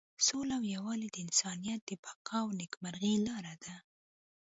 سوله 0.25 0.53
او 0.57 0.63
یووالی 0.73 1.09
د 1.11 1.15
انسانیت 1.25 1.81
د 1.85 1.91
بقا 2.03 2.37
او 2.45 2.49
نیکمرغۍ 2.59 3.15
لاره 3.27 3.55
ده. 3.63 3.75